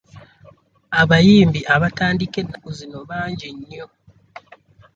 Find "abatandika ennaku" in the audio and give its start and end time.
1.75-2.69